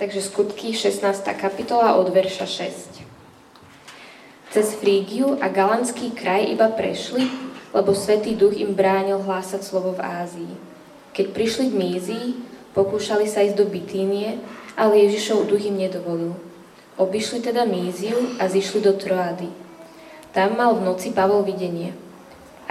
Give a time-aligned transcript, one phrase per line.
[0.00, 1.28] Takže skutky 16.
[1.36, 3.04] kapitola od verša 6.
[4.48, 7.28] Cez Frígiu a Galanský kraj iba prešli,
[7.76, 10.54] lebo Svetý duch im bránil hlásať slovo v Ázii.
[11.12, 12.26] Keď prišli k Mízii,
[12.72, 14.40] pokúšali sa ísť do Bitínie,
[14.72, 16.32] ale Ježišov duch im nedovolil.
[16.96, 19.52] Obišli teda Míziu a zišli do Troády.
[20.32, 21.92] Tam mal v noci Pavol videnie.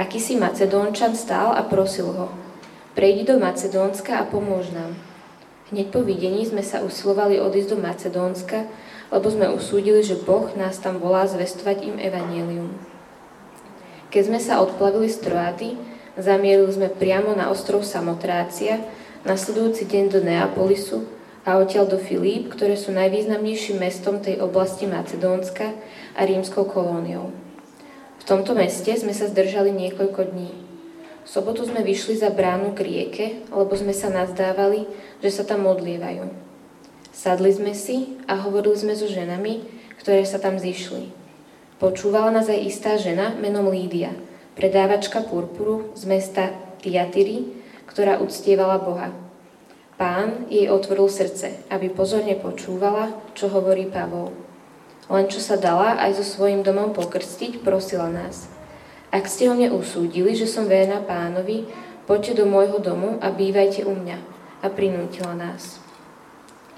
[0.01, 2.33] Akýsi Macedónčan stál a prosil ho.
[2.97, 5.08] Prejdi do Macedónska a pomôž nám.
[5.69, 8.65] Hneď po videní sme sa usilovali odísť do Macedónska,
[9.13, 12.73] lebo sme usúdili, že Boh nás tam volá zvestovať im evanielium.
[14.09, 15.69] Keď sme sa odplavili z Troády,
[16.17, 18.81] zamierili sme priamo na ostrov Samotrácia,
[19.21, 21.05] nasledujúci deň do Neapolisu
[21.45, 25.77] a odtiaľ do Filíp, ktoré sú najvýznamnejším mestom tej oblasti Macedónska
[26.17, 27.29] a rímskou kolóniou.
[28.17, 30.68] V tomto meste sme sa zdržali niekoľko dní
[31.29, 34.89] sobotu sme vyšli za bránu k rieke, lebo sme sa nazdávali,
[35.21, 36.25] že sa tam modlievajú.
[37.13, 39.61] Sadli sme si a hovorili sme so ženami,
[40.01, 41.13] ktoré sa tam zišli.
[41.77, 44.09] Počúvala nás aj istá žena menom Lídia,
[44.57, 46.49] predávačka purpuru z mesta
[46.81, 47.45] Tiatyry,
[47.85, 49.13] ktorá uctievala Boha.
[50.01, 54.33] Pán jej otvoril srdce, aby pozorne počúvala, čo hovorí Pavol.
[55.11, 58.49] Len čo sa dala aj so svojím domom pokrstiť, prosila nás–
[59.09, 61.65] ak ste ho mne usúdili, že som verná pánovi,
[62.05, 64.17] poďte do môjho domu a bývajte u mňa.
[64.59, 65.81] A prinútila nás.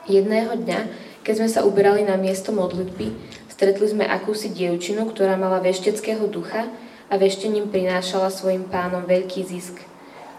[0.08, 0.80] Jedného dňa,
[1.22, 3.14] keď sme sa uberali na miesto modlitby,
[3.52, 6.72] stretli sme akúsi dievčinu, ktorá mala vešteckého ducha
[7.12, 9.84] a veštením prinášala svojim pánom veľký zisk.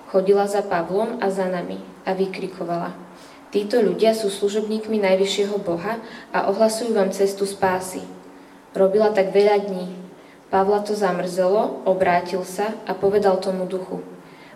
[0.09, 2.97] Chodila za Pavlom a za nami a vykrikovala.
[3.53, 6.01] Títo ľudia sú služobníkmi Najvyššieho Boha
[6.33, 8.01] a ohlasujú vám cestu spásy.
[8.73, 10.02] Robila tak veľa dní,
[10.53, 14.05] Pavla to zamrzelo, obrátil sa a povedal tomu duchu.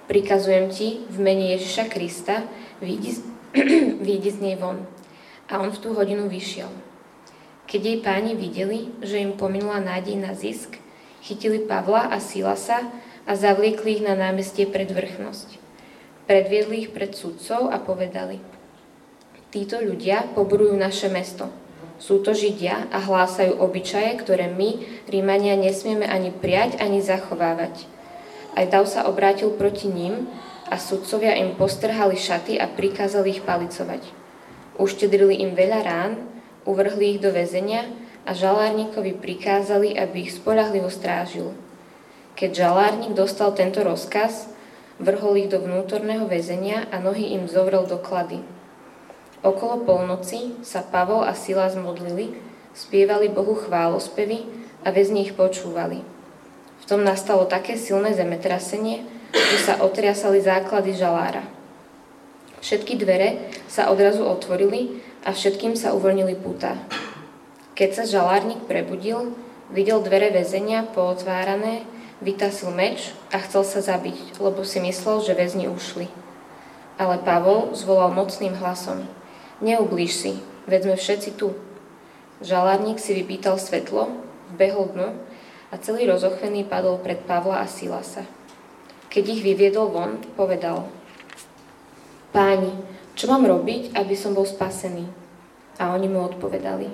[0.05, 2.44] Prikazujem ti v mene Ježiša Krista,
[2.84, 3.16] výjdi,
[4.36, 4.84] z nej von.
[5.48, 6.69] A on v tú hodinu vyšiel.
[7.64, 10.77] Keď jej páni videli, že im pominula nádej na zisk,
[11.25, 12.92] chytili Pavla a Silasa
[13.25, 15.56] a zavliekli ich na námestie pred vrchnosť.
[16.28, 18.38] Predviedli ich pred sudcov a povedali,
[19.48, 21.48] títo ľudia poborujú naše mesto,
[21.97, 27.89] sú to Židia a hlásajú obyčaje, ktoré my, Rímania, nesmieme ani prijať, ani zachovávať.
[28.57, 30.29] Aj Dav sa obrátil proti ním
[30.69, 34.03] a sudcovia im postrhali šaty a prikázali ich palicovať.
[34.77, 36.12] Uštedrili im veľa rán,
[36.69, 37.89] uvrhli ich do väzenia
[38.28, 41.55] a žalárnikovi prikázali, aby ich spolahlivo strážil.
[42.37, 44.53] Keď žalárnik dostal tento rozkaz,
[45.01, 48.45] vrhol ich do vnútorného väzenia a nohy im zovrel do klady.
[49.44, 52.32] Okolo polnoci sa Pavol a Sila zmodlili,
[52.72, 54.48] spievali Bohu chválospevy
[54.80, 56.00] a väzni ich počúvali.
[56.80, 61.44] V tom nastalo také silné zemetrasenie, že sa otriasali základy žalára.
[62.64, 66.80] Všetky dvere sa odrazu otvorili a všetkým sa uvoľnili púta.
[67.76, 69.36] Keď sa žalárnik prebudil,
[69.68, 71.84] videl dvere väzenia pootvárané,
[72.24, 76.08] vytasil meč a chcel sa zabiť, lebo si myslel, že väzni ušli.
[76.97, 79.04] Ale Pavol zvolal mocným hlasom–
[79.56, 80.33] Neublíž si,
[80.69, 81.56] veď sme všetci tu.
[82.44, 84.12] Žalárnik si vypýtal svetlo,
[84.53, 85.09] vbehol dnu
[85.72, 88.28] a celý rozochvený padol pred Pavla a Silasa.
[89.09, 90.84] Keď ich vyviedol von, povedal
[92.37, 92.69] Páni,
[93.16, 95.09] čo mám robiť, aby som bol spasený?
[95.81, 96.93] A oni mu odpovedali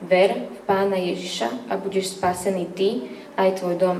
[0.00, 3.04] Ver v pána Ježiša a budeš spasený ty
[3.36, 3.98] aj tvoj dom.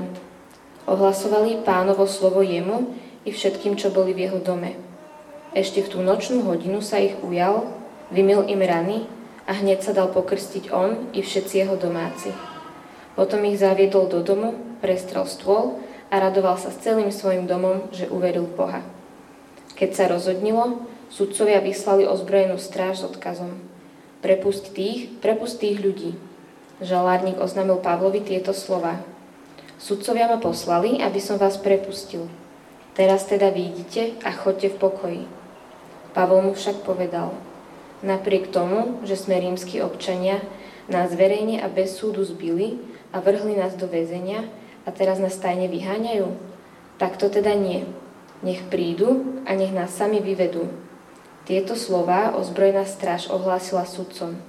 [0.89, 4.73] Ohlasovali pánovo slovo jemu i všetkým, čo boli v jeho dome.
[5.53, 7.78] Ešte v tú nočnú hodinu sa ich ujal
[8.09, 9.05] Vymil im rany
[9.45, 12.33] a hneď sa dal pokrstiť on i všetci jeho domáci.
[13.13, 15.77] Potom ich zaviedol do domu, prestrel stôl
[16.09, 18.81] a radoval sa s celým svojim domom, že uveril Boha.
[19.77, 23.61] Keď sa rozhodnilo, sudcovia vyslali ozbrojenú stráž s odkazom.
[24.25, 26.17] Prepust tých, prepust tých ľudí.
[26.81, 29.05] Žalárnik oznámil Pavlovi tieto slova.
[29.77, 32.25] Sudcovia ma poslali, aby som vás prepustil.
[32.97, 35.23] Teraz teda vidíte a chodte v pokoji.
[36.17, 37.31] Pavol mu však povedal–
[37.99, 40.39] Napriek tomu, že sme rímsky občania,
[40.87, 42.79] nás verejne a bez súdu zbili
[43.11, 44.47] a vrhli nás do väzenia
[44.87, 46.31] a teraz nás tajne vyháňajú?
[46.95, 47.83] Tak to teda nie.
[48.39, 50.71] Nech prídu a nech nás sami vyvedú.
[51.43, 54.39] Tieto slová ozbrojená stráž ohlásila sudcom.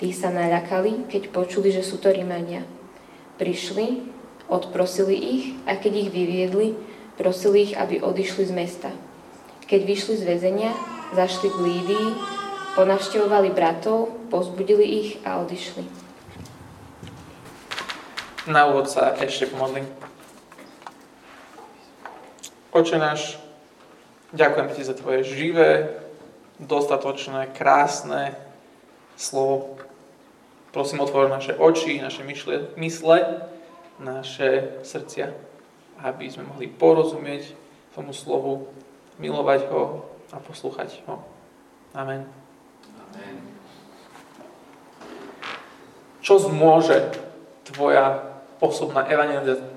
[0.00, 2.66] Tí sa naľakali, keď počuli, že sú to Rímania.
[3.38, 4.02] Prišli,
[4.50, 6.68] odprosili ich a keď ich vyviedli,
[7.14, 8.90] prosili ich, aby odišli z mesta.
[9.70, 10.72] Keď vyšli z väzenia,
[11.14, 12.08] zašli k Lívii
[12.80, 15.84] Ponavštevovali bratov, pozbudili ich a odišli.
[18.48, 19.84] Na úvod sa ešte pomodlím.
[22.72, 23.36] Oče náš,
[24.32, 25.92] ďakujem Ti za Tvoje živé,
[26.56, 28.32] dostatočné, krásne
[29.12, 29.76] slovo.
[30.72, 33.44] Prosím, otvor naše oči, naše myšle, mysle,
[34.00, 35.36] naše srdcia,
[36.00, 37.52] aby sme mohli porozumieť
[37.92, 38.72] tomu slovu,
[39.20, 41.20] milovať ho a poslúchať ho.
[41.92, 42.39] Amen.
[46.20, 47.16] Čo zmôže
[47.64, 48.28] tvoja
[48.60, 49.08] osobná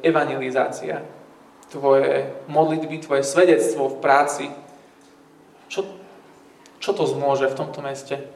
[0.03, 1.03] evangelizácia,
[1.71, 4.45] tvoje modlitby, tvoje svedectvo v práci?
[5.71, 5.87] Čo,
[6.83, 8.27] čo to zmôže v tomto meste?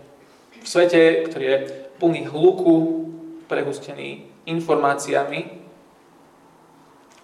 [0.64, 1.58] V svete, ktorý je
[2.00, 2.76] plný hluku,
[3.52, 5.60] prehustený informáciami,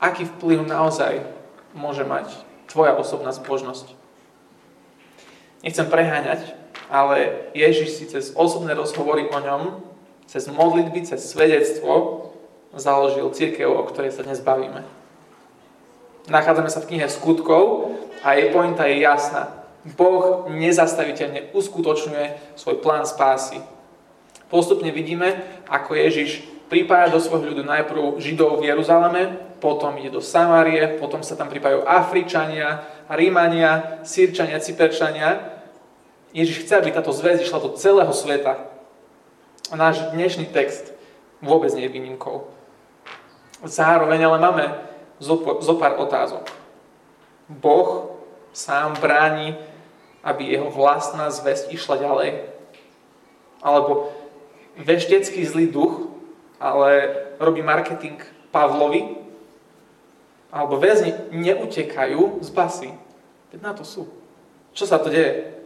[0.03, 1.23] aký vplyv naozaj
[1.71, 2.27] môže mať
[2.67, 3.95] tvoja osobná zbožnosť?
[5.63, 6.59] Nechcem preháňať,
[6.91, 9.92] ale Ježiš si cez osobné rozhovory o ňom,
[10.33, 12.25] cez modlitby, cez svedectvo
[12.73, 14.81] založil církev, o ktorej sa dnes bavíme.
[16.25, 17.93] Nachádzame sa v knihe skutkov
[18.25, 19.53] a jej pointa je jasná.
[19.93, 23.61] Boh nezastaviteľne uskutočňuje svoj plán spásy.
[24.49, 25.37] Postupne vidíme,
[25.69, 31.21] ako Ježiš pripája do svojho ľudu najprv Židov v Jeruzaleme, potom ide do Samárie, potom
[31.21, 35.53] sa tam pripájajú Afričania, Rímania, Sýrčania, Cyperčania
[36.33, 38.72] Ježiš chce, aby táto zväz išla do celého sveta.
[39.73, 40.93] A náš dnešný text
[41.41, 42.45] vôbec nie je výnimkou.
[43.65, 44.65] Zároveň ale máme
[45.17, 46.45] zo pár otázok.
[47.49, 48.13] Boh
[48.53, 49.57] sám bráni,
[50.21, 52.53] aby jeho vlastná zväzť išla ďalej.
[53.65, 54.13] Alebo
[54.77, 56.05] veštecký zlý duch,
[56.61, 58.21] ale robí marketing
[58.53, 59.25] Pavlovi,
[60.53, 62.93] alebo väzni neutekajú z basy.
[63.49, 64.05] Veď na to sú.
[64.77, 65.62] Čo sa to deje?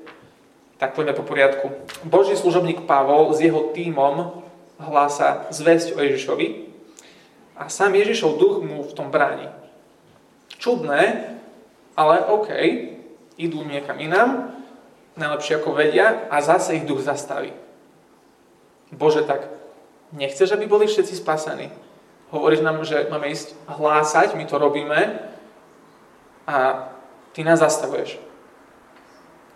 [0.77, 1.73] Tak poďme po poriadku.
[2.05, 4.45] Boží služobník Pavol s jeho tímom
[4.77, 6.69] hlása zväzť o Ježišovi
[7.57, 9.49] a sám Ježišov duch mu v tom bráni.
[10.61, 11.33] Čudné,
[11.97, 12.49] ale OK,
[13.41, 14.53] idú niekam inám,
[15.17, 17.53] najlepšie ako vedia a zase ich duch zastaví.
[18.93, 19.49] Bože, tak
[20.13, 21.73] nechceš, aby boli všetci spasení?
[22.29, 24.99] Hovoríš nám, že máme ísť hlásať, my to robíme
[26.45, 26.55] a
[27.33, 28.26] ty nás zastavuješ.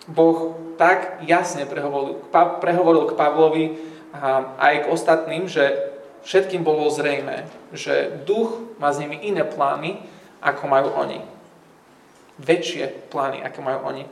[0.10, 3.66] Boh tak jasne prehovoril, prehovoril k Pavlovi
[4.18, 5.94] a aj k ostatným, že
[6.26, 10.02] všetkým bolo zrejme, že duch má s nimi iné plány,
[10.42, 11.22] ako majú oni.
[12.42, 14.04] Väčšie plány, ako majú oni.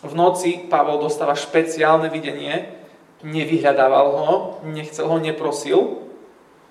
[0.00, 2.72] V noci Pavol dostáva špeciálne videnie,
[3.20, 4.34] nevyhľadával ho,
[4.64, 6.00] nechcel ho, neprosil,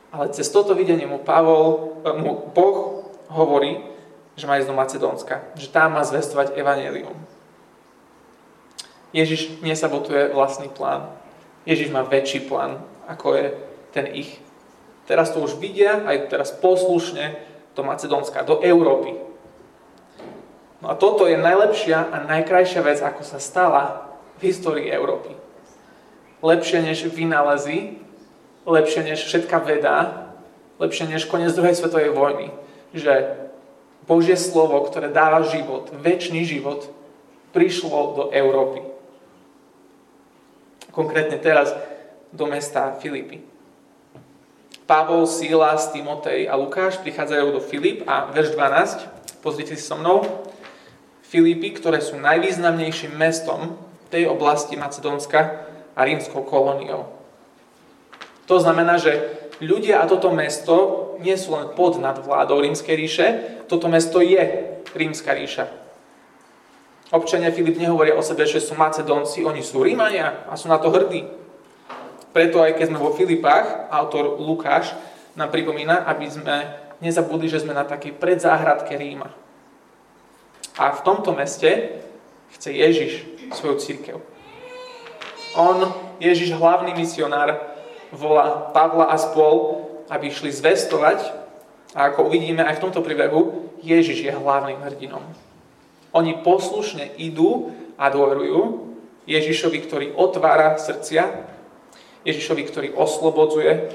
[0.09, 3.85] ale cez toto videnie mu, Pavol, mu Boh hovorí,
[4.33, 7.13] že má ísť do Macedónska, že tam má zvestovať evanelium.
[9.09, 11.09] Ježiš nesabotuje vlastný plán.
[11.65, 13.45] Ježiš má väčší plán, ako je
[13.89, 14.38] ten ich.
[15.09, 17.33] Teraz to už vidia, aj teraz poslušne
[17.73, 19.17] do Macedónska, do Európy.
[20.79, 25.33] No a toto je najlepšia a najkrajšia vec, ako sa stala v histórii Európy.
[26.39, 28.00] Lepšie než vynálezy,
[28.63, 30.29] lepšie než všetká veda,
[30.77, 32.53] lepšie než koniec druhej svetovej vojny.
[32.94, 33.35] Že
[34.07, 36.88] Božie slovo, ktoré dáva život, väčší život,
[37.51, 38.98] prišlo do Európy
[40.94, 41.74] konkrétne teraz
[42.30, 43.41] do mesta Filipy.
[44.89, 50.25] Pavol, Sílas, Timotej a Lukáš prichádzajú do Filip a verš 12, pozrite si so mnou,
[51.30, 53.77] Filipy, ktoré sú najvýznamnejším mestom
[54.09, 57.06] tej oblasti Macedónska a rímskou kolóniou.
[58.49, 59.30] To znamená, že
[59.61, 63.28] ľudia a toto mesto nie sú len pod nadvládou rímskej ríše,
[63.69, 64.42] toto mesto je
[64.97, 65.69] rímska ríša.
[67.09, 70.94] Občania Filip nehovoria o sebe, že sú Macedónci, oni sú Rímania a sú na to
[70.94, 71.25] hrdí.
[72.30, 74.94] Preto aj keď sme vo Filipách, autor Lukáš
[75.33, 76.69] nám pripomína, aby sme
[77.01, 79.33] nezabudli, že sme na takej predzáhradke Ríma.
[80.78, 81.97] A v tomto meste
[82.54, 83.11] chce Ježiš
[83.57, 84.18] svoju církev.
[85.57, 85.89] On,
[86.21, 87.57] Ježiš, hlavný misionár,
[88.13, 89.81] volá Pavla a spol,
[90.13, 91.25] aby išli zvestovať
[91.97, 95.25] a ako uvidíme aj v tomto príbehu, Ježiš je hlavným hrdinom.
[96.16, 98.89] Oni poslušne idú a dôverujú
[99.30, 101.45] Ježišovi, ktorý otvára srdcia,
[102.25, 103.94] Ježišovi, ktorý oslobodzuje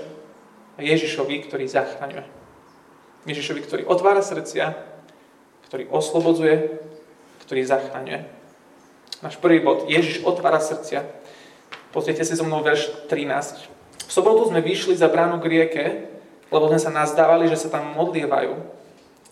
[0.79, 2.25] Ježišovi, ktorý zachraňuje.
[3.25, 4.75] Ježišovi, ktorý otvára srdcia,
[5.71, 6.83] ktorý oslobodzuje,
[7.47, 8.21] ktorý zachraňuje.
[9.23, 9.89] Náš prvý bod.
[9.89, 11.07] Ježiš otvára srdcia.
[11.95, 13.71] Pozrite si so mnou verš 13.
[14.05, 15.85] V sobotu sme vyšli za bránu k rieke,
[16.53, 18.53] lebo sme sa nazdávali, že sa tam modlievajú.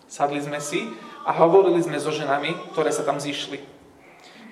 [0.08, 0.88] Sadli sme si
[1.22, 3.62] a hovorili sme so ženami, ktoré sa tam zišli.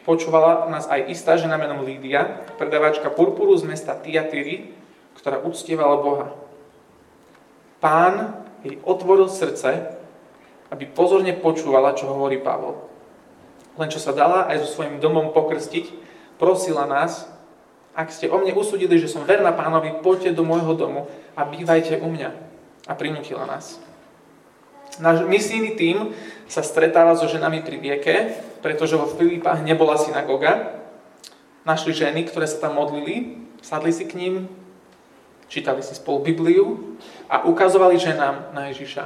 [0.06, 4.72] Počúvala nás aj istá žena menom Lídia, predávačka purpuru z mesta Tiatyry,
[5.18, 6.28] ktorá uctievala Boha.
[7.78, 9.92] Pán jej otvoril srdce,
[10.72, 12.80] aby pozorne počúvala, čo hovorí Pavol.
[13.76, 15.92] Len čo sa dala aj so svojím domom pokrstiť,
[16.40, 17.28] prosila nás,
[17.90, 21.98] Ak ste o mne usudili, že som verná pánovi, poďte do môjho domu a bývajte
[21.98, 22.30] u mňa.
[22.86, 23.82] A prinútila nás.
[24.98, 26.10] Náš misijný tím
[26.50, 28.16] sa stretáva so ženami pri rieke,
[28.58, 30.82] pretože vo Filipách nebola synagoga.
[31.62, 34.50] Našli ženy, ktoré sa tam modlili, sadli si k ním,
[35.46, 36.98] čítali si spolu Bibliu
[37.30, 39.04] a ukazovali ženám na Ježiša.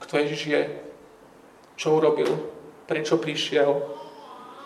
[0.00, 0.62] Kto Ježiš je,
[1.76, 2.30] čo urobil,
[2.88, 3.84] prečo prišiel,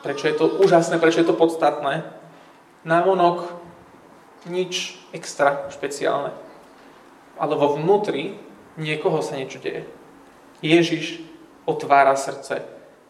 [0.06, 2.06] prečo je to úžasné, prečo je to podstatné
[2.84, 3.48] návonok
[4.44, 6.30] nič extra špeciálne.
[7.40, 8.36] Ale vo vnútri
[8.76, 9.88] niekoho sa niečo deje.
[10.64, 11.20] Ježiš
[11.68, 12.64] otvára srdce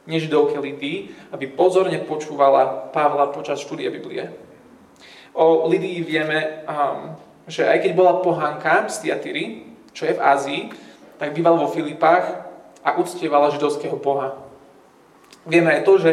[0.05, 4.29] nežidovke Lidii, aby pozorne počúvala Pavla počas štúdia Biblie.
[5.33, 7.17] O Lidii vieme, um,
[7.49, 9.45] že aj keď bola pohánka z Tiatyry,
[9.97, 10.63] čo je v Ázii,
[11.17, 12.47] tak býval vo Filipách
[12.85, 14.37] a uctievala židovského boha.
[15.49, 16.11] Vieme aj to, že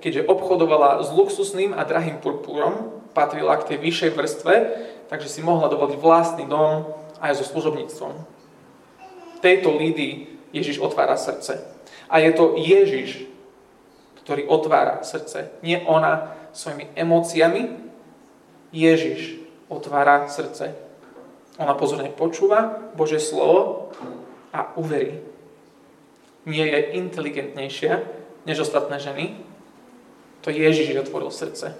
[0.00, 4.54] keďže obchodovala s luxusným a drahým purpúrom, patrila k tej vyššej vrstve,
[5.06, 6.90] takže si mohla dovoliť vlastný dom
[7.22, 8.12] aj so služobníctvom.
[9.40, 11.58] Tejto Lídii Ježiš otvára srdce.
[12.06, 13.26] A je to Ježiš,
[14.22, 15.50] ktorý otvára srdce.
[15.66, 17.62] Nie ona svojimi emóciami.
[18.70, 20.78] Ježiš otvára srdce.
[21.58, 23.90] Ona pozorne počúva Bože slovo
[24.54, 25.18] a uverí.
[26.46, 27.92] Nie je inteligentnejšia
[28.46, 29.34] než ostatné ženy.
[30.46, 31.74] To Ježiš otvoril srdce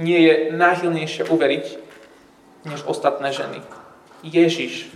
[0.00, 1.66] nie je náchylnejšie uveriť
[2.64, 3.60] než ostatné ženy.
[4.22, 4.88] Ježiš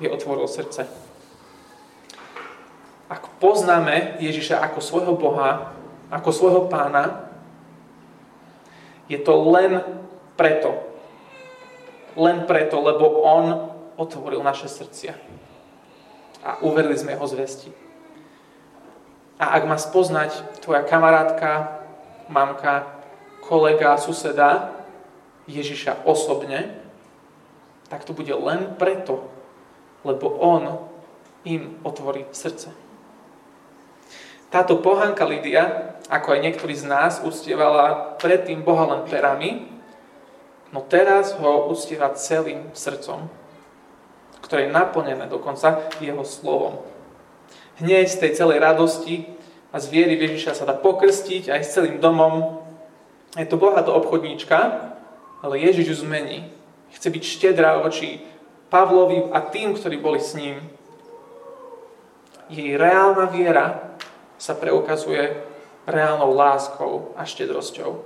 [0.00, 0.88] je otvoril srdce.
[3.12, 5.76] Ak poznáme Ježiša ako svojho Boha,
[6.08, 7.28] ako svojho pána,
[9.04, 9.84] je to len
[10.40, 10.72] preto.
[12.16, 13.68] Len preto, lebo On
[14.00, 15.12] otvoril naše srdcia.
[16.40, 17.68] A uverili sme Jeho zvesti.
[19.36, 21.84] A ak má spoznať tvoja kamarátka,
[22.32, 22.88] mamka,
[23.44, 24.72] kolega, suseda
[25.44, 26.80] Ježiša osobne,
[27.92, 29.28] tak to bude len preto,
[30.00, 30.88] lebo on
[31.44, 32.81] im otvorí srdce.
[34.52, 39.64] Táto pohanka Lidia, ako aj niektorí z nás, uctievala predtým Boha len perami,
[40.76, 43.32] no teraz ho uctieva celým srdcom,
[44.44, 46.84] ktoré je naplnené dokonca jeho slovom.
[47.80, 49.24] Hneď z tej celej radosti
[49.72, 52.60] a z viery Ježiša sa dá pokrstiť aj s celým domom,
[53.40, 54.92] je to bohatá obchodníčka,
[55.40, 56.52] ale Ježiš ju zmení.
[56.92, 58.20] Chce byť štedrá voči
[58.68, 60.60] Pavlovi a tým, ktorí boli s ním.
[62.52, 63.91] Jej reálna viera
[64.42, 65.38] sa preukazuje
[65.86, 68.02] reálnou láskou a štedrosťou.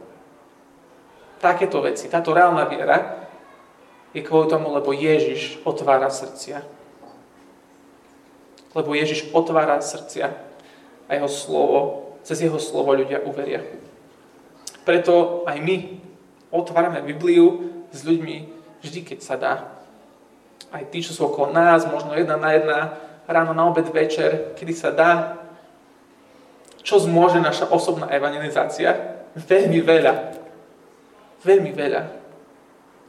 [1.41, 3.25] Takéto veci, táto reálna viera
[4.13, 6.61] je kvôli tomu, lebo Ježiš otvára srdcia.
[8.77, 10.37] Lebo Ježiš otvára srdcia
[11.09, 11.81] a jeho slovo,
[12.21, 13.65] cez jeho slovo ľudia uveria.
[14.85, 15.77] Preto aj my
[16.53, 18.37] otvárame Bibliu s ľuďmi
[18.85, 19.73] vždy, keď sa dá.
[20.69, 22.79] Aj tí, čo sú okolo nás, možno jedna na jedna,
[23.25, 25.46] ráno, na obed, večer, kedy sa dá.
[26.87, 29.19] Čo zmôže naša osobná evangelizácia?
[29.35, 30.39] Veľmi veľa.
[31.43, 32.03] Veľmi veľa.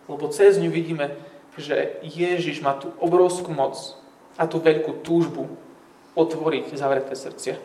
[0.09, 1.13] Lebo cez ňu vidíme,
[1.53, 3.77] že Ježiš má tú obrovskú moc
[4.33, 5.45] a tú veľkú túžbu
[6.17, 7.61] otvoriť zavreté srdcia.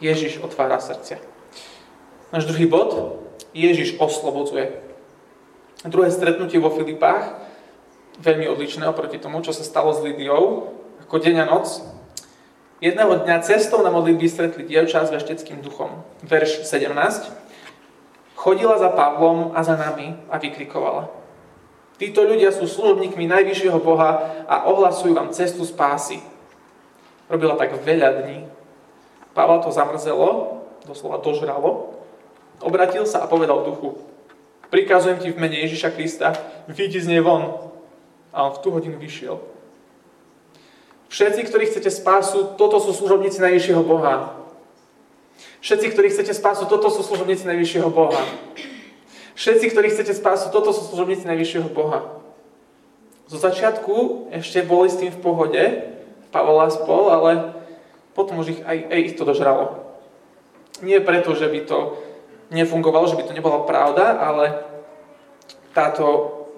[0.00, 1.20] Ježiš otvára srdcia.
[2.32, 3.20] Náš druhý bod.
[3.52, 4.72] Ježiš oslobodzuje.
[5.84, 7.40] Druhé stretnutie vo Filipách,
[8.20, 10.72] veľmi odlišné oproti tomu, čo sa stalo s Lidiou,
[11.04, 11.84] ako deň a noc.
[12.76, 16.04] Jedného dňa cestou na modlitby stretli dievča s vešteckým duchom.
[16.20, 16.92] Verš 17.
[18.36, 21.08] Chodila za Pavlom a za nami a vykrikovala.
[21.96, 26.20] Títo ľudia sú služobníkmi Najvyššieho Boha a ohlasujú vám cestu spásy.
[27.32, 28.44] Robila tak veľa dní.
[29.32, 31.96] Pavla to zamrzelo, doslova dožralo,
[32.60, 34.00] Obratil sa a povedal duchu,
[34.72, 36.32] prikazujem ti v mene Ježiša Krista,
[36.72, 37.72] vyjdi z nej von.
[38.32, 39.40] A on v tú hodinu vyšiel.
[41.06, 44.34] Všetci, ktorí chcete spásu, toto sú služobníci Najvyššieho Boha.
[45.62, 48.22] Všetci, ktorí chcete spásu, toto sú služobníci Najvyššieho Boha.
[49.36, 52.22] Všetci, ktorí chcete spásu, toto sú služobníci Najvyššieho Boha.
[53.26, 55.62] Zo začiatku ešte boli s tým v pohode,
[56.30, 57.30] Pavol a spol, ale
[58.14, 59.82] potom už ich, aj, aj ich to dožralo.
[60.82, 61.78] Nie preto, že by to
[62.50, 64.62] nefungovalo, že by to nebola pravda, ale
[65.74, 66.04] táto,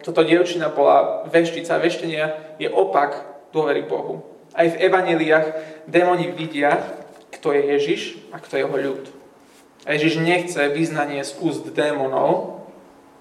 [0.05, 1.81] toto dievčina bola veštica.
[1.81, 4.38] Veštenia je opak dôvery Bohu.
[4.59, 5.47] Aj v evaneliách
[5.87, 6.83] démoni vidia,
[7.31, 8.03] kto je Ježiš
[8.35, 9.05] a kto je jeho ľud.
[9.87, 12.67] A Ježiš nechce vyznanie z úst démonov,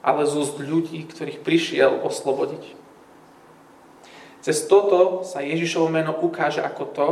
[0.01, 2.73] ale z úst ľudí, ktorých prišiel oslobodiť.
[4.41, 7.07] Cez toto sa Ježišovo meno ukáže ako to,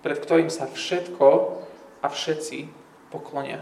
[0.00, 1.60] pred ktorým sa všetko
[2.00, 2.72] a všetci
[3.12, 3.60] poklonia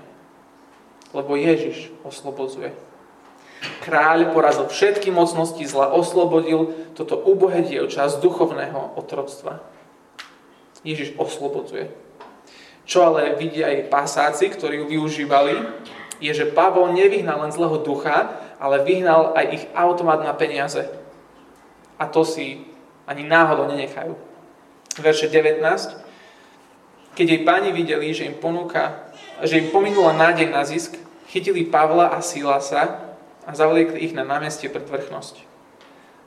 [1.13, 2.73] lebo Ježiš oslobodzuje.
[3.87, 9.63] Kráľ porazil všetky mocnosti zla, oslobodil toto ubohé dievča z duchovného otroctva.
[10.83, 11.91] Ježiš oslobodzuje.
[12.83, 15.55] Čo ale vidia aj pasáci, ktorí ju využívali,
[16.23, 20.87] je, že Pavol nevyhnal len zlého ducha, ale vyhnal aj ich automat na peniaze.
[21.99, 22.63] A to si
[23.07, 24.15] ani náhodou nenechajú.
[25.03, 25.63] Verše 19.
[27.13, 29.11] Keď jej páni videli, že im ponúka,
[29.43, 30.97] že im pominula nádej na zisk,
[31.29, 33.13] chytili Pavla a Silasa
[33.43, 35.52] a zavliekli ich na námestie pred vrchnosť.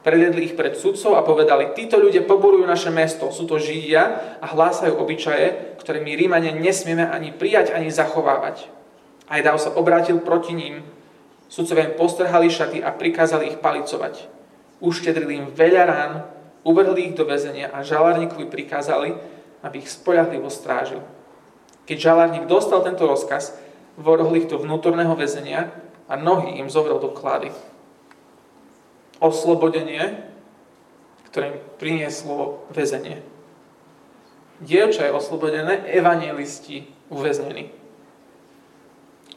[0.06, 4.46] Predvedli ich pred sudcov a povedali, títo ľudia poborujú naše mesto, sú to Židia a
[4.54, 8.70] hlásajú obyčaje, ktoré my Rímania nesmieme ani prijať, ani zachovávať.
[9.26, 10.86] Aj Dáv sa obrátil proti ním
[11.46, 14.30] Sudcovia im postrhali šaty a prikázali ich palicovať.
[14.82, 16.14] Uštedrili im veľa rán,
[16.66, 19.14] uvrhli ich do väzenia a žalárnikovi prikázali,
[19.62, 21.02] aby ich spoľahlivo strážil.
[21.86, 23.54] Keď žalárnik dostal tento rozkaz,
[23.98, 25.70] vorhol ich do vnútorného väzenia
[26.10, 27.54] a nohy im zovrel do klady.
[29.24, 30.24] Oslobodenie,
[31.32, 33.24] ktoré im prinieslo väzenie.
[34.64, 37.86] Dievča je oslobodené, evangelisti uväznení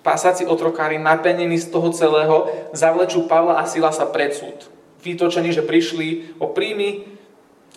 [0.09, 4.73] pasáci otrokári napenení z toho celého zavlečú Pavla a Silasa pred súd.
[5.05, 7.05] Vytočení, že prišli o príjmy,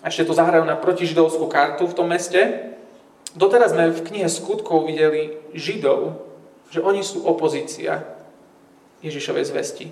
[0.00, 2.72] ešte to zahrajú na protižidovskú kartu v tom meste.
[3.36, 6.24] Doteraz sme v knihe skutkov videli Židov,
[6.72, 8.00] že oni sú opozícia
[9.04, 9.86] Ježišovej zvesti.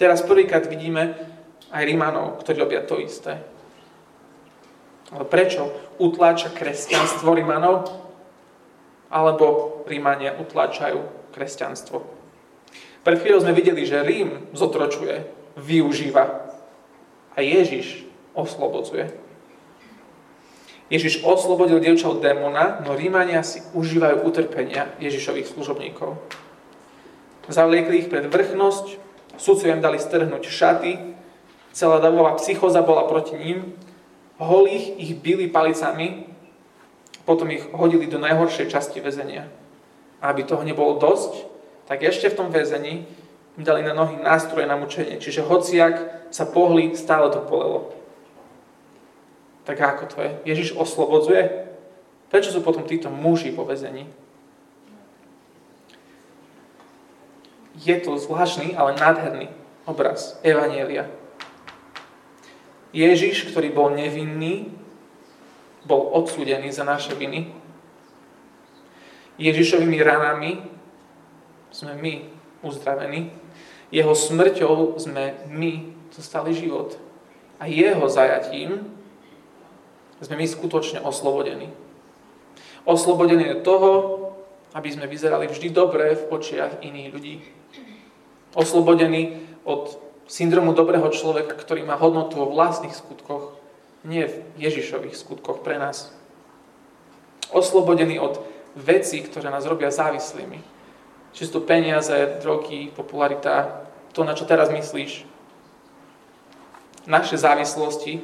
[0.00, 1.14] Teraz prvýkrát vidíme
[1.72, 3.40] aj Rímanov, ktorí robia to isté.
[5.12, 5.68] Ale prečo
[6.00, 7.88] utláča kresťanstvo Rímanov?
[9.12, 11.04] Alebo Rímania utláčajú
[11.36, 12.00] kresťanstvo.
[13.02, 15.26] Pred chvíľou sme videli, že Rím zotročuje,
[15.58, 16.48] využíva
[17.36, 19.12] a Ježiš oslobodzuje.
[20.92, 26.20] Ježiš oslobodil dievča od démona, no Rímania si užívajú utrpenia Ježišových služobníkov.
[27.48, 29.00] Zavliekli ich pred vrchnosť,
[29.40, 31.11] sudcu im dali strhnúť šaty,
[31.72, 33.76] celá davová psychoza bola proti ním,
[34.38, 36.28] holých ich bili palicami,
[37.24, 39.48] potom ich hodili do najhoršej časti väzenia
[40.22, 41.50] aby toho nebolo dosť,
[41.90, 43.04] tak ešte v tom väzení
[43.58, 45.18] im dali na nohy nástroje na mučenie.
[45.18, 45.94] Čiže hociak
[46.30, 47.90] sa pohli, stále to polelo.
[49.66, 50.30] Tak ako to je?
[50.54, 51.68] Ježiš oslobodzuje?
[52.30, 54.08] Prečo sú potom títo muži po väzení?
[57.82, 59.46] Je to zvláštny, ale nádherný
[59.84, 61.10] obraz Evanielia.
[62.92, 64.68] Ježiš, ktorý bol nevinný,
[65.82, 67.62] bol odsúdený za naše viny
[69.42, 70.60] Ježišovými ranami
[71.72, 72.12] sme my
[72.62, 73.32] uzdravení.
[73.90, 76.94] Jeho smrťou sme my dostali život.
[77.58, 78.92] A jeho zajatím
[80.22, 81.72] sme my skutočne oslobodení.
[82.86, 83.90] Oslobodení od toho,
[84.72, 87.34] aby sme vyzerali vždy dobre v očiach iných ľudí.
[88.54, 93.54] Oslobodení od syndromu dobrého človeka, ktorý má hodnotu vo vlastných skutkoch,
[94.02, 96.10] nie v Ježišových skutkoch pre nás.
[97.54, 98.42] Oslobodení od
[98.74, 100.58] veci, ktoré nás robia závislými.
[101.32, 105.24] Či sú to peniaze, drogy, popularita, to, na čo teraz myslíš.
[107.08, 108.20] Naše závislosti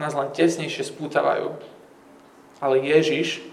[0.00, 1.56] nás len tesnejšie spútavajú.
[2.60, 3.44] Ale Ježiš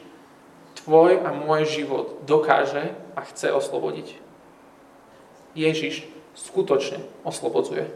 [0.84, 4.20] tvoj a môj život dokáže a chce oslobodiť.
[5.54, 7.90] Ježiš skutočne oslobodzuje.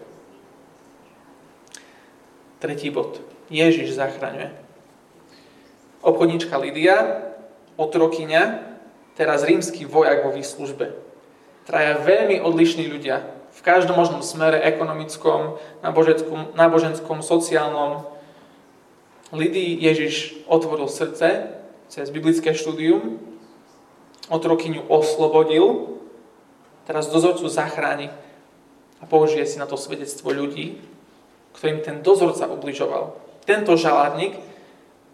[2.57, 3.21] Tretí bod.
[3.47, 4.49] Ježiš zachraňuje.
[6.01, 7.27] Obchodníčka Lidia
[7.77, 8.43] otrokyňa,
[9.13, 10.97] teraz rímsky vojak vo výslužbe.
[11.69, 13.23] Traja veľmi odlišní ľudia,
[13.53, 18.05] v každom možnom smere, ekonomickom, náboženskom, náboženskom sociálnom.
[19.33, 23.17] Lidii Ježiš otvoril srdce cez biblické štúdium,
[24.27, 25.97] otrokyňu oslobodil,
[26.85, 28.11] teraz dozorcu zachráni
[29.01, 30.81] a použije si na to svedectvo ľudí,
[31.57, 33.17] ktorým ten dozorca ubližoval.
[33.45, 34.37] Tento žalárnik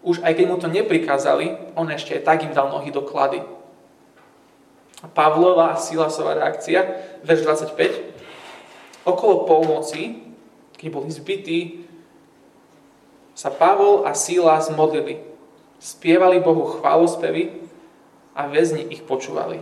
[0.04, 3.40] už aj keď mu to neprikázali, on ešte aj tak im dal nohy do klady.
[5.16, 6.84] Pavlova a Silasová reakcia,
[7.24, 7.40] verš
[7.72, 9.08] 25.
[9.08, 10.20] Okolo polnoci,
[10.76, 11.60] keď boli zbytí,
[13.34, 15.18] sa Pavol a Silas modlili.
[15.80, 17.66] Spievali Bohu chválospevy
[18.36, 19.60] a väzni ich počúvali.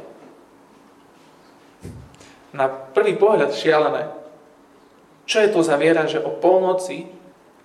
[2.52, 4.12] Na prvý pohľad šialené.
[5.24, 7.08] Čo je to za viera, že o polnoci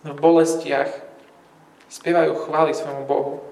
[0.04, 0.88] v bolestiach
[1.92, 3.44] spievajú chvály svojmu Bohu.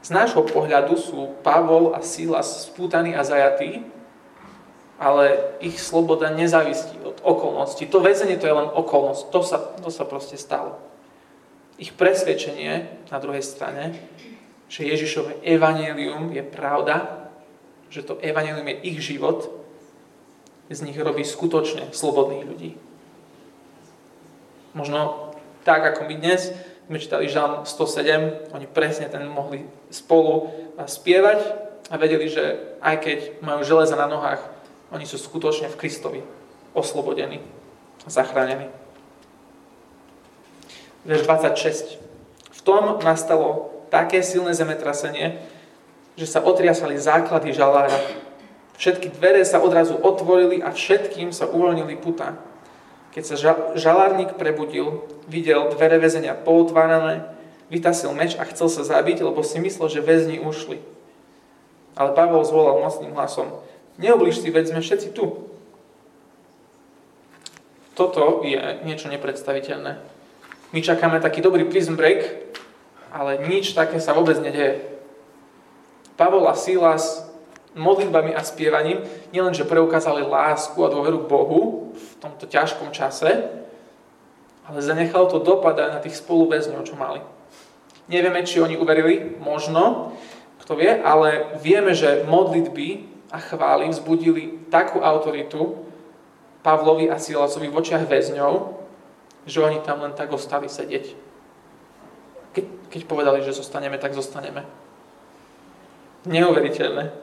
[0.00, 3.84] Z nášho pohľadu sú Pavol a Silas spútaní a zajatí,
[4.96, 7.86] ale ich sloboda nezávisí od okolností.
[7.88, 10.80] To väzenie to je len okolnosť, to sa, to sa proste stalo.
[11.80, 13.96] Ich presvedčenie na druhej strane,
[14.68, 17.19] že Ježišové evanelium je pravda,
[17.90, 19.50] že to evanelium je ich život,
[20.70, 22.70] z nich robí skutočne slobodných ľudí.
[24.70, 25.34] Možno
[25.66, 26.54] tak, ako my dnes
[26.86, 31.38] sme čítali Žalm 107, oni presne ten mohli spolu spievať
[31.90, 34.42] a vedeli, že aj keď majú železa na nohách,
[34.94, 36.20] oni sú skutočne v Kristovi
[36.70, 37.42] oslobodení
[38.06, 38.70] a zachránení.
[41.02, 41.98] Verš 26.
[42.54, 45.42] V tom nastalo také silné zemetrasenie,
[46.20, 47.96] že sa otriasali základy žalára.
[48.76, 52.36] Všetky dvere sa odrazu otvorili a všetkým sa uvoľnili puta.
[53.16, 53.36] Keď sa
[53.72, 57.24] žalárnik prebudil, videl dvere väzenia pootvárané,
[57.72, 60.84] vytasil meč a chcel sa zabiť, lebo si myslel, že väzni ušli.
[61.96, 63.56] Ale Pavol zvolal mocným hlasom,
[63.96, 65.48] neoblíž si, veď sme všetci tu.
[67.96, 69.96] Toto je niečo nepredstaviteľné.
[70.70, 72.28] My čakáme taký dobrý prison break,
[73.08, 74.99] ale nič také sa vôbec nedeje.
[76.20, 77.24] Pavol a Silas
[77.72, 79.00] modlitbami a spievaním
[79.32, 83.48] nielenže preukázali lásku a dôveru Bohu v tomto ťažkom čase,
[84.68, 87.24] ale zanechalo to dopadať na tých spoluväzňov, čo mali.
[88.12, 90.12] Nevieme, či oni uverili, možno,
[90.60, 95.88] kto vie, ale vieme, že modlitby a chvály vzbudili takú autoritu
[96.60, 98.76] Pavlovi a Silasovi v očiach väzňov,
[99.48, 101.16] že oni tam len tak ostali sedieť.
[102.52, 104.89] Keď, keď povedali, že zostaneme, tak zostaneme.
[106.28, 107.20] Neuveriteľné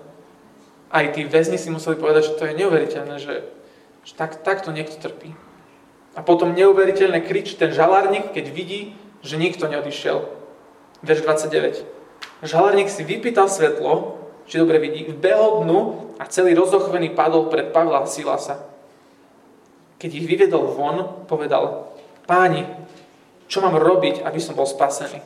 [0.91, 3.36] aj tí väzni si museli povedať, že to je neuveriteľné, že,
[4.07, 5.36] že tak, takto niekto trpí.
[6.15, 10.25] A potom neuveriteľné kričí ten žalárnik, keď vidí, že nikto neodišiel.
[11.03, 11.86] Verš 29.
[12.41, 15.79] Žalárnik si vypýtal svetlo, či dobre vidí, vbehol dnu
[16.17, 18.63] a celý rozochvený padol pred Pavla Silasa.
[19.99, 21.91] Keď ich vyvedol von, povedal,
[22.25, 22.63] páni,
[23.51, 25.19] čo mám robiť, aby som bol spasený?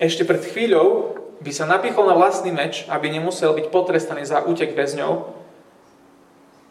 [0.00, 4.76] Ešte pred chvíľou by sa napichol na vlastný meč, aby nemusel byť potrestaný za útek
[4.76, 5.40] väzňov,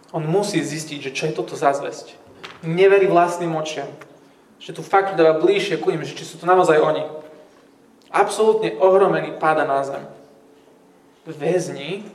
[0.09, 2.17] on musí zistiť, že čo je toto za zväzť.
[2.65, 3.89] Neverí vlastným očiam.
[4.57, 7.05] Že tu fakt dáva bližšie ku ním, že či sú to naozaj oni.
[8.09, 10.01] Absolútne ohromený páda na zem.
[11.29, 12.09] Väzni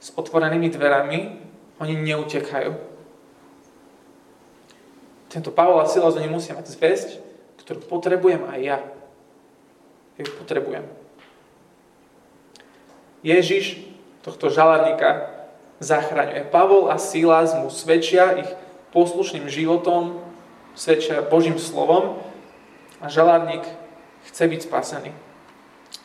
[0.00, 1.36] s otvorenými dverami,
[1.84, 2.72] oni neutekajú.
[5.28, 7.08] Tento Pavol a Silas, oni musia mať zväzť,
[7.60, 8.58] ktorú potrebujem aj.
[8.64, 8.78] Ja
[10.16, 10.97] ju potrebujem.
[13.28, 13.64] Ježiš
[14.24, 15.28] tohto žaladníka
[15.84, 16.48] zachraňuje.
[16.48, 18.50] Pavol a Silas mu svedčia ich
[18.96, 20.16] poslušným životom,
[20.72, 22.16] svedčia Božím slovom
[22.98, 23.62] a žaladník
[24.32, 25.10] chce byť spasený.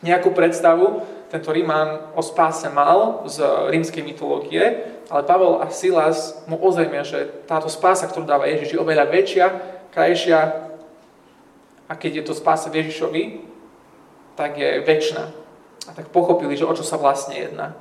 [0.03, 6.59] Nejakú predstavu tento Ríman o spáse mal z rímskej mytológie, ale Pavol a Silas mu
[6.59, 9.45] ozrejmia, že táto spása, ktorú dáva Ježiš, je oveľa väčšia,
[9.95, 10.39] krajšia
[11.89, 13.45] a keď je to spása Ježišovi,
[14.37, 15.42] tak je väčšina.
[15.87, 17.75] A tak pochopili, že o čo sa vlastne jedná.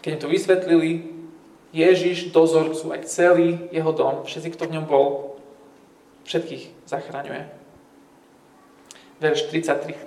[0.00, 0.90] Keď im to vysvetlili,
[1.74, 5.34] Ježiš dozorcu aj celý jeho dom, všetci, kto v ňom bol,
[6.24, 7.42] všetkých zachraňuje.
[9.18, 9.98] Verš 33.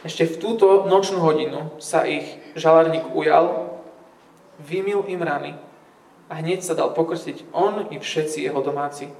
[0.00, 2.24] Ešte v túto nočnú hodinu sa ich
[2.56, 3.76] žalárnik ujal,
[4.56, 5.52] vymil im rany
[6.32, 9.12] a hneď sa dal pokrstiť on i všetci jeho domáci.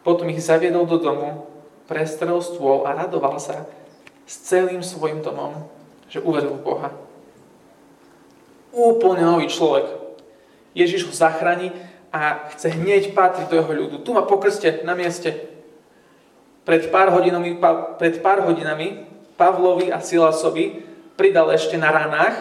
[0.00, 1.46] Potom ich zaviedol do domu,
[1.84, 3.68] prestrel stôl a radoval sa
[4.24, 5.68] s celým svojim domom
[6.12, 6.92] že uveril v Boha.
[8.76, 9.88] Úplne nový človek.
[10.76, 11.72] Ježiš ho zachráni
[12.12, 13.96] a chce hneď patriť do jeho ľudu.
[14.04, 15.48] Tu ma pokrste na mieste.
[16.68, 17.56] Pred pár hodinami,
[17.96, 19.08] pred pár hodinami
[19.40, 20.84] Pavlovi a Silasovi
[21.16, 22.36] pridal ešte na ranách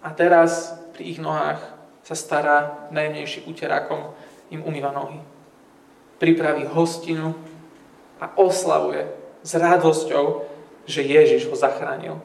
[0.00, 1.60] a teraz pri ich nohách
[2.02, 4.16] sa stará najjemnejší uterákom,
[4.48, 5.20] im umýva nohy.
[6.16, 7.36] Pripraví hostinu
[8.16, 9.04] a oslavuje
[9.44, 10.48] s radosťou,
[10.88, 12.16] že Ježiš ho zachránil.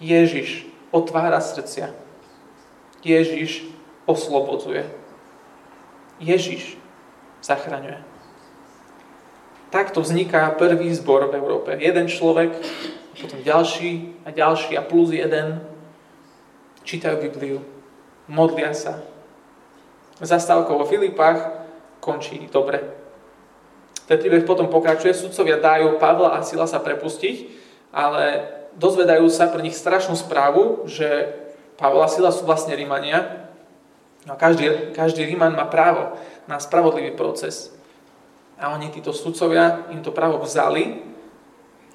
[0.00, 1.92] Ježiš otvára srdcia.
[3.04, 3.68] Ježiš
[4.08, 4.88] oslobodzuje.
[6.20, 6.76] Ježiš
[7.44, 8.00] zachraňuje.
[9.70, 11.70] Takto vzniká prvý zbor v Európe.
[11.78, 12.50] Jeden človek,
[13.20, 15.62] potom ďalší a ďalší a plus jeden
[16.82, 17.62] čítajú Bibliu,
[18.26, 18.98] modlia sa.
[20.20, 21.64] Zastávkou vo Filipách
[22.02, 22.82] končí dobre.
[24.10, 27.46] Ten príbeh potom pokračuje, sudcovia dajú Pavla a Sila sa prepustiť,
[27.94, 31.32] ale dozvedajú sa pre nich strašnú správu, že
[31.80, 33.48] Pavla Sila sú vlastne Rímania
[34.28, 37.72] a každý, každý Ríman má právo na spravodlivý proces.
[38.60, 41.00] A oni, títo sudcovia, im to právo vzali,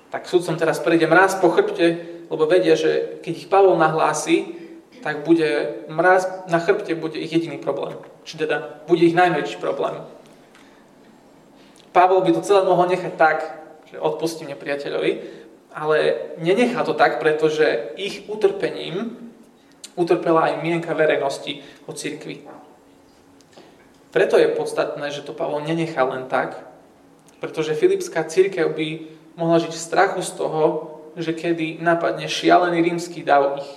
[0.10, 4.58] tak sudcom teraz prejde mraz po chrbte, lebo vedia, že keď ich Pavol nahlási,
[5.06, 7.94] tak bude mraz na chrbte bude ich jediný problém.
[8.26, 10.02] Či teda bude ich najväčší problém.
[11.94, 13.38] Pavol by to celé mohol nechať tak,
[13.86, 15.45] že odpustím nepriateľovi,
[15.76, 19.26] ale nenechá to tak, pretože ich utrpením
[19.96, 22.44] Utrpela aj mienka verejnosti o cirkvi.
[24.12, 26.68] Preto je podstatné, že to Pavol nenechá len tak,
[27.40, 28.88] pretože Filipská církev by
[29.40, 30.64] mohla žiť v strachu z toho,
[31.16, 33.72] že kedy napadne šialený rímsky dav ich.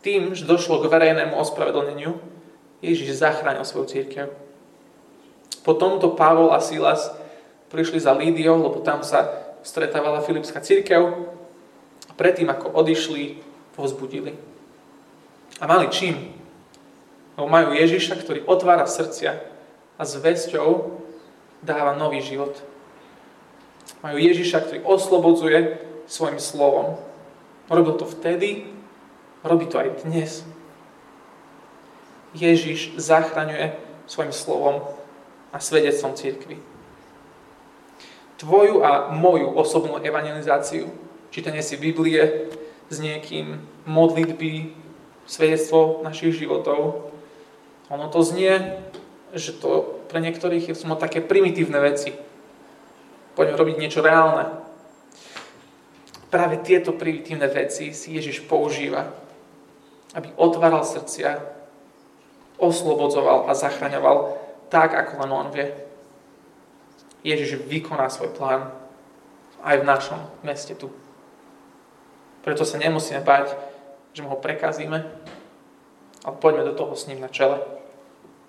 [0.00, 2.16] Tým, že došlo k verejnému ospravedlneniu,
[2.80, 4.32] Ježiš zachránil svoju církev.
[5.60, 7.12] Po tomto Pavol a Silas
[7.68, 11.26] prišli za Lídiou, lebo tam sa stretávala Filipská církev.
[12.14, 13.42] Predtým, ako odišli,
[13.74, 14.38] povzbudili.
[15.58, 16.32] A mali čím?
[17.34, 19.36] Lebo majú Ježiša, ktorý otvára srdcia
[19.98, 21.02] a s vesťou
[21.60, 22.54] dáva nový život.
[24.00, 25.58] Majú Ježiša, ktorý oslobodzuje
[26.06, 26.96] svojim slovom.
[27.66, 28.70] Robil to vtedy,
[29.42, 30.46] robí to aj dnes.
[32.32, 33.74] Ježiš zachraňuje
[34.06, 34.86] svojim slovom
[35.50, 36.75] a svedectvom církvy.
[38.36, 40.92] Tvoju a moju osobnú evangelizáciu,
[41.32, 42.52] čítanie si Biblie
[42.92, 44.76] s niekým, modlitby,
[45.24, 47.10] svedectvo našich životov,
[47.88, 48.82] ono to znie,
[49.32, 52.14] že to pre niektorých sú také primitívne veci.
[53.38, 54.48] Poďme robiť niečo reálne.
[56.32, 59.14] Práve tieto primitívne veci si Ježiš používa,
[60.18, 61.38] aby otváral srdcia,
[62.58, 64.34] oslobodzoval a zachraňoval
[64.72, 65.85] tak, ako len on vie.
[67.26, 68.70] Ježiš vykoná svoj plán
[69.66, 70.94] aj v našom meste tu.
[72.46, 73.58] Preto sa nemusíme báť,
[74.14, 75.02] že mu ho prekazíme,
[76.22, 77.58] ale poďme do toho s ním na čele.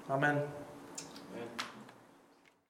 [0.05, 0.66] Amen.